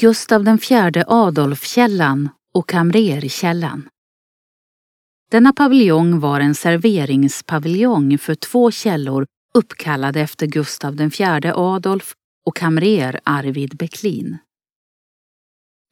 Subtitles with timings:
[0.00, 3.88] Gustav IV Adolfkällan och Kamrerkällan.
[5.30, 12.14] Denna paviljong var en serveringspaviljong för två källor uppkallade efter Gustav IV Adolf
[12.46, 14.38] och kamrer Arvid Bäcklin.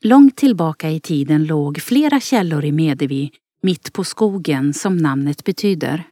[0.05, 3.31] Långt tillbaka i tiden låg flera källor i Medevi,
[3.63, 6.05] mitt på skogen som namnet betyder.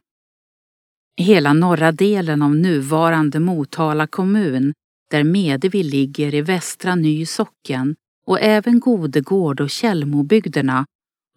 [1.17, 4.73] Hela norra delen av nuvarande Motala kommun,
[5.11, 7.95] där Medevi ligger i västra Ny socken
[8.27, 10.85] och även Godegård och Källmobygderna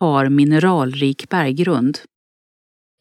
[0.01, 1.99] har mineralrik berggrund.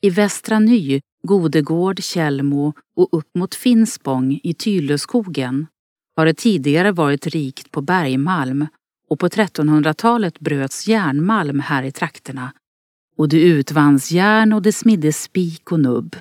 [0.01, 5.67] I västra Ny, Godegård, Källmo och upp mot Finspång i Tylöskogen
[6.15, 8.67] har det tidigare varit rikt på bergmalm
[9.09, 12.53] och på 1300-talet bröts järnmalm här i trakterna
[13.17, 16.15] och det utvanns järn och det smiddes spik och nubb.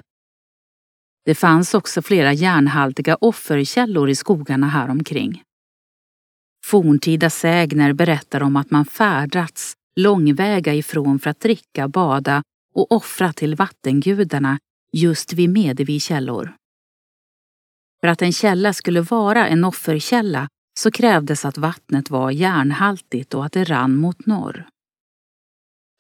[1.26, 5.42] Det fanns också flera järnhaltiga offerkällor i skogarna häromkring.
[6.64, 12.42] Forntida sägner berättar om att man färdats långväga ifrån för att dricka, bada
[12.74, 14.58] och offra till vattengudarna
[14.92, 16.54] just vid Medevi källor.
[18.00, 23.44] För att en källa skulle vara en offerkälla så krävdes att vattnet var järnhaltigt och
[23.44, 24.68] att det rann mot norr.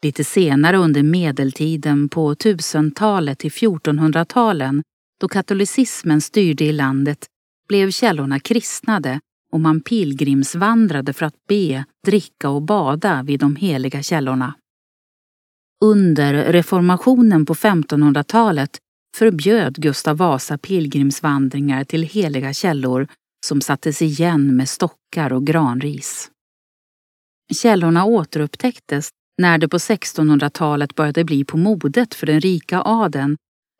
[0.04, 4.82] Lite senare under medeltiden på 1000-talet till 1400-talen
[5.20, 7.26] då katolicismen styrde i landet
[7.68, 9.20] blev källorna kristnade
[9.52, 14.54] och man pilgrimsvandrade för att be, dricka och bada vid de heliga källorna.
[15.84, 18.78] Under reformationen på 1500-talet
[19.16, 23.08] förbjöd Gustav Vasa pilgrimsvandringar till heliga källor
[23.46, 26.30] som sattes igen med stockar och granris.
[27.54, 29.10] Källorna återupptäcktes
[29.42, 33.36] när det på 1600-talet började bli på modet för den rika adeln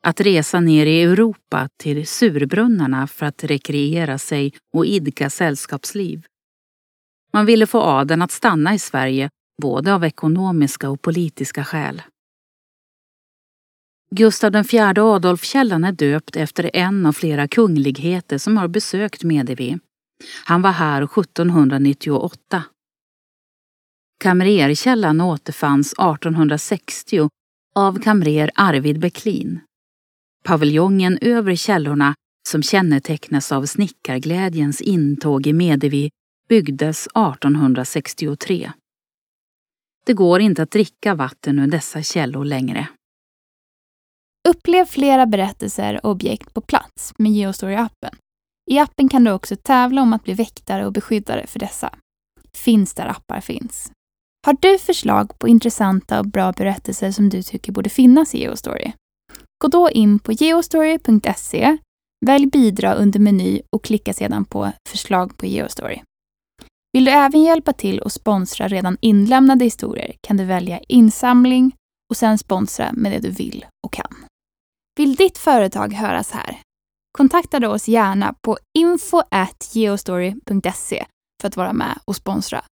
[0.06, 6.24] att resa ner i Europa till surbrunnarna för att rekreera sig och idka sällskapsliv.
[7.32, 9.30] Man ville få adeln att stanna i Sverige
[9.62, 12.02] både av ekonomiska och politiska skäl.
[14.10, 19.78] Gustav IV Adolfkällan är döpt efter en av flera kungligheter som har besökt Medevi.
[20.44, 22.64] Han var här 1798.
[24.20, 27.28] Kamrerkällan återfanns 1860
[27.74, 29.60] av kamrer Arvid Bäcklin.
[30.46, 32.14] Paviljongen över källorna,
[32.48, 36.10] som kännetecknas av snickarglädjens intåg i Medevi,
[36.48, 38.72] byggdes 1863.
[40.06, 42.88] Det går inte att dricka vatten ur dessa källor längre.
[44.48, 48.16] Upplev flera berättelser och objekt på plats med Geostory-appen.
[48.70, 51.94] I appen kan du också tävla om att bli väktare och beskyddare för dessa.
[52.52, 53.92] Finns där appar finns.
[54.46, 58.92] Har du förslag på intressanta och bra berättelser som du tycker borde finnas i Geostory?
[59.58, 61.76] Gå då in på geostory.se,
[62.26, 66.00] välj bidra under meny och klicka sedan på förslag på Geostory.
[66.92, 71.72] Vill du även hjälpa till och sponsra redan inlämnade historier kan du välja insamling
[72.10, 74.14] och sen sponsra med det du vill och kan.
[74.98, 76.60] Vill ditt företag höras här?
[77.18, 81.06] Kontakta då oss gärna på info.geostory.se
[81.40, 82.64] för att vara med och sponsra